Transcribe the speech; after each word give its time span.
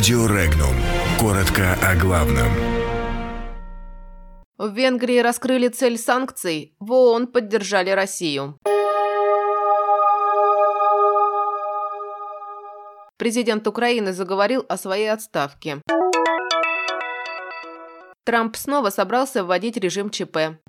Радио 0.00 0.24
Регнум. 0.24 0.74
Коротко 1.18 1.76
о 1.86 1.94
главном. 1.94 2.48
В 4.56 4.72
Венгрии 4.72 5.18
раскрыли 5.18 5.68
цель 5.68 5.98
санкций, 5.98 6.74
в 6.80 6.90
ООН 6.90 7.26
поддержали 7.26 7.90
Россию. 7.90 8.56
Президент 13.18 13.66
Украины 13.66 14.14
заговорил 14.14 14.64
о 14.70 14.78
своей 14.78 15.12
отставке. 15.12 15.82
Трамп 18.24 18.56
снова 18.56 18.88
собрался 18.88 19.44
вводить 19.44 19.76
режим 19.76 20.08
ЧП. 20.08 20.62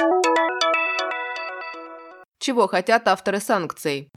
Чего 2.38 2.68
хотят 2.68 3.08
авторы 3.08 3.40
санкций? 3.40 4.10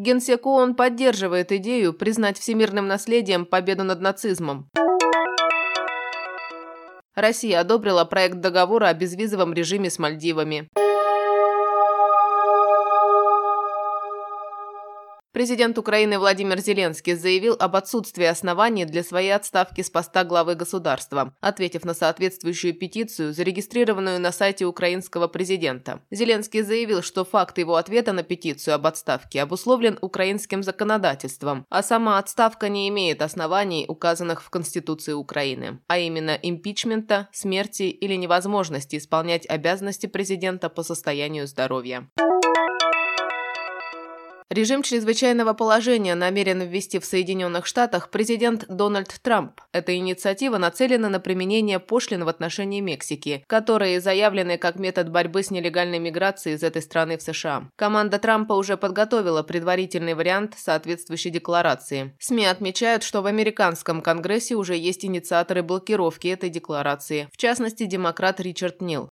Генсек 0.00 0.46
ООН 0.46 0.76
поддерживает 0.76 1.50
идею 1.50 1.92
признать 1.92 2.38
всемирным 2.38 2.86
наследием 2.86 3.44
победу 3.44 3.82
над 3.82 4.00
нацизмом. 4.00 4.70
Россия 7.16 7.58
одобрила 7.58 8.04
проект 8.04 8.36
договора 8.36 8.86
о 8.86 8.94
безвизовом 8.94 9.52
режиме 9.52 9.90
с 9.90 9.98
Мальдивами. 9.98 10.68
Президент 15.38 15.78
Украины 15.78 16.18
Владимир 16.18 16.58
Зеленский 16.58 17.14
заявил 17.14 17.54
об 17.60 17.76
отсутствии 17.76 18.24
оснований 18.24 18.84
для 18.84 19.04
своей 19.04 19.30
отставки 19.30 19.82
с 19.82 19.88
поста 19.88 20.24
главы 20.24 20.56
государства, 20.56 21.32
ответив 21.40 21.84
на 21.84 21.94
соответствующую 21.94 22.74
петицию, 22.74 23.32
зарегистрированную 23.32 24.18
на 24.18 24.32
сайте 24.32 24.64
украинского 24.64 25.28
президента. 25.28 26.00
Зеленский 26.10 26.62
заявил, 26.62 27.02
что 27.02 27.24
факт 27.24 27.58
его 27.58 27.76
ответа 27.76 28.12
на 28.12 28.24
петицию 28.24 28.74
об 28.74 28.88
отставке 28.88 29.40
обусловлен 29.40 29.96
украинским 30.00 30.64
законодательством, 30.64 31.66
а 31.70 31.84
сама 31.84 32.18
отставка 32.18 32.68
не 32.68 32.88
имеет 32.88 33.22
оснований, 33.22 33.84
указанных 33.86 34.42
в 34.42 34.50
Конституции 34.50 35.12
Украины, 35.12 35.78
а 35.86 36.00
именно 36.00 36.36
импичмента, 36.42 37.28
смерти 37.32 37.84
или 37.84 38.14
невозможности 38.14 38.96
исполнять 38.96 39.48
обязанности 39.48 40.06
президента 40.06 40.68
по 40.68 40.82
состоянию 40.82 41.46
здоровья. 41.46 42.08
Режим 44.50 44.82
чрезвычайного 44.82 45.52
положения 45.52 46.14
намерен 46.14 46.62
ввести 46.62 46.98
в 46.98 47.04
Соединенных 47.04 47.66
Штатах 47.66 48.10
президент 48.10 48.64
Дональд 48.66 49.14
Трамп. 49.20 49.60
Эта 49.72 49.94
инициатива 49.94 50.56
нацелена 50.56 51.10
на 51.10 51.20
применение 51.20 51.78
пошлин 51.78 52.24
в 52.24 52.28
отношении 52.28 52.80
Мексики, 52.80 53.44
которые 53.46 54.00
заявлены 54.00 54.56
как 54.56 54.78
метод 54.78 55.10
борьбы 55.10 55.42
с 55.42 55.50
нелегальной 55.50 55.98
миграцией 55.98 56.56
из 56.56 56.62
этой 56.62 56.80
страны 56.80 57.18
в 57.18 57.22
США. 57.22 57.68
Команда 57.76 58.18
Трампа 58.18 58.54
уже 58.54 58.78
подготовила 58.78 59.42
предварительный 59.42 60.14
вариант 60.14 60.54
соответствующей 60.56 61.28
декларации. 61.28 62.16
СМИ 62.18 62.46
отмечают, 62.46 63.02
что 63.02 63.20
в 63.20 63.26
американском 63.26 64.00
Конгрессе 64.00 64.54
уже 64.54 64.76
есть 64.76 65.04
инициаторы 65.04 65.62
блокировки 65.62 66.28
этой 66.28 66.48
декларации, 66.48 67.28
в 67.34 67.36
частности, 67.36 67.84
демократ 67.84 68.40
Ричард 68.40 68.80
Нил. 68.80 69.10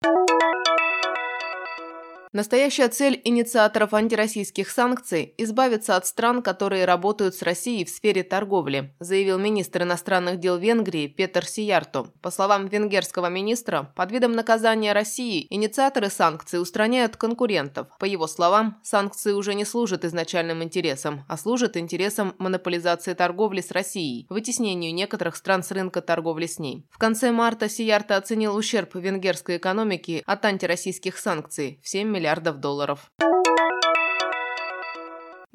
Настоящая 2.34 2.88
цель 2.88 3.20
инициаторов 3.22 3.94
антироссийских 3.94 4.68
санкций– 4.68 5.34
избавиться 5.38 5.94
от 5.94 6.04
стран, 6.04 6.42
которые 6.42 6.84
работают 6.84 7.36
с 7.36 7.42
Россией 7.42 7.84
в 7.84 7.90
сфере 7.90 8.24
торговли, 8.24 8.92
заявил 8.98 9.38
министр 9.38 9.84
иностранных 9.84 10.40
дел 10.40 10.58
Венгрии 10.58 11.06
Петер 11.06 11.46
Сиярто. 11.46 12.08
По 12.22 12.32
словам 12.32 12.66
венгерского 12.66 13.28
министра, 13.28 13.92
под 13.94 14.10
видом 14.10 14.32
наказания 14.32 14.92
России 14.92 15.46
инициаторы 15.48 16.10
санкций 16.10 16.60
устраняют 16.60 17.16
конкурентов. 17.16 17.86
По 18.00 18.04
его 18.04 18.26
словам, 18.26 18.80
санкции 18.82 19.30
уже 19.30 19.54
не 19.54 19.64
служат 19.64 20.04
изначальным 20.04 20.60
интересам, 20.64 21.24
а 21.28 21.36
служат 21.36 21.76
интересам 21.76 22.34
монополизации 22.38 23.14
торговли 23.14 23.60
с 23.60 23.70
Россией, 23.70 24.26
вытеснению 24.28 24.92
некоторых 24.92 25.36
стран 25.36 25.62
с 25.62 25.70
рынка 25.70 26.00
торговли 26.00 26.46
с 26.46 26.58
ней. 26.58 26.84
В 26.90 26.98
конце 26.98 27.30
марта 27.30 27.68
Сиярто 27.68 28.16
оценил 28.16 28.56
ущерб 28.56 28.96
венгерской 28.96 29.58
экономики 29.58 30.24
от 30.26 30.44
антироссийских 30.44 31.16
санкций 31.16 31.78
в 31.80 31.88
7 31.88 32.08
миллиардов 32.08 32.23
миллиардов 32.24 32.58
долларов. 32.58 33.10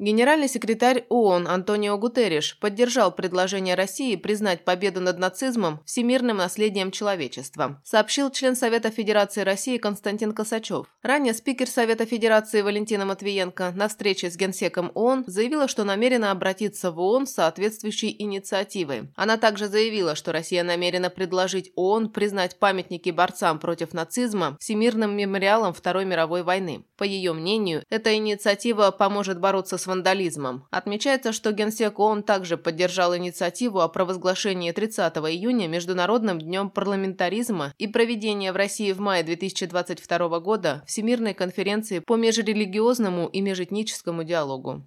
Генеральный 0.00 0.48
секретарь 0.48 1.04
ООН 1.10 1.46
Антонио 1.46 1.98
Гутерриш 1.98 2.58
поддержал 2.58 3.12
предложение 3.12 3.74
России 3.74 4.16
признать 4.16 4.64
победу 4.64 5.02
над 5.02 5.18
нацизмом 5.18 5.82
всемирным 5.84 6.38
наследием 6.38 6.90
человечества, 6.90 7.82
сообщил 7.84 8.30
член 8.30 8.56
Совета 8.56 8.90
Федерации 8.90 9.42
России 9.42 9.76
Константин 9.76 10.32
Косачев. 10.32 10.86
Ранее 11.02 11.34
спикер 11.34 11.68
Совета 11.68 12.06
Федерации 12.06 12.62
Валентина 12.62 13.04
Матвиенко 13.04 13.74
на 13.76 13.88
встрече 13.88 14.30
с 14.30 14.38
генсеком 14.38 14.90
ООН 14.94 15.24
заявила, 15.26 15.68
что 15.68 15.84
намерена 15.84 16.30
обратиться 16.30 16.92
в 16.92 16.98
ООН 16.98 17.26
с 17.26 17.34
соответствующей 17.34 18.16
инициативой. 18.18 19.10
Она 19.16 19.36
также 19.36 19.68
заявила, 19.68 20.14
что 20.14 20.32
Россия 20.32 20.64
намерена 20.64 21.10
предложить 21.10 21.72
ООН 21.76 22.08
признать 22.08 22.58
памятники 22.58 23.10
борцам 23.10 23.58
против 23.58 23.92
нацизма 23.92 24.56
всемирным 24.60 25.14
мемориалом 25.14 25.74
Второй 25.74 26.06
мировой 26.06 26.42
войны. 26.42 26.86
По 26.96 27.04
ее 27.04 27.34
мнению, 27.34 27.84
эта 27.90 28.16
инициатива 28.16 28.92
поможет 28.92 29.38
бороться 29.38 29.76
с 29.76 29.89
вандализмом. 29.90 30.64
Отмечается, 30.70 31.32
что 31.32 31.52
Генсек 31.52 31.98
ООН 31.98 32.22
также 32.22 32.56
поддержал 32.56 33.14
инициативу 33.14 33.80
о 33.80 33.88
провозглашении 33.88 34.72
30 34.72 35.14
июня 35.16 35.68
Международным 35.68 36.38
днем 36.38 36.70
парламентаризма 36.70 37.74
и 37.76 37.86
проведения 37.86 38.52
в 38.52 38.56
России 38.56 38.92
в 38.92 39.00
мае 39.00 39.22
2022 39.22 40.40
года 40.40 40.82
Всемирной 40.86 41.34
конференции 41.34 41.98
по 41.98 42.16
межрелигиозному 42.16 43.26
и 43.26 43.40
межэтническому 43.42 44.24
диалогу. 44.24 44.86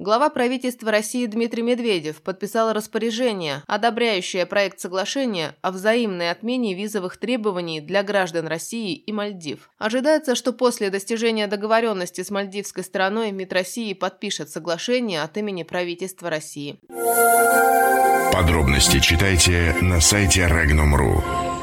Глава 0.00 0.28
правительства 0.28 0.90
России 0.90 1.24
Дмитрий 1.26 1.62
Медведев 1.62 2.20
подписал 2.20 2.72
распоряжение, 2.72 3.62
одобряющее 3.68 4.44
проект 4.44 4.80
соглашения 4.80 5.54
о 5.62 5.70
взаимной 5.70 6.32
отмене 6.32 6.74
визовых 6.74 7.16
требований 7.16 7.80
для 7.80 8.02
граждан 8.02 8.48
России 8.48 8.96
и 8.96 9.12
Мальдив. 9.12 9.70
Ожидается, 9.78 10.34
что 10.34 10.52
после 10.52 10.90
достижения 10.90 11.46
договоренности 11.46 12.24
с 12.24 12.30
мальдивской 12.30 12.82
стороной 12.82 13.30
МИД 13.30 13.52
России 13.52 13.92
подпишет 13.92 14.50
соглашение 14.50 15.22
от 15.22 15.36
имени 15.36 15.62
правительства 15.62 16.28
России. 16.28 16.80
Подробности 18.32 18.98
читайте 18.98 19.76
на 19.80 20.00
сайте 20.00 20.40
Regnum.ru. 20.40 21.53